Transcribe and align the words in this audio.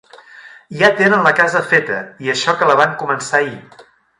Ja 0.79 0.89
tenen 1.01 1.27
la 1.27 1.35
casa 1.41 1.61
feta, 1.73 1.99
i 2.27 2.35
això 2.35 2.59
que 2.63 2.71
la 2.73 2.79
van 2.83 2.99
començar 3.05 3.43
ahir. 3.43 3.89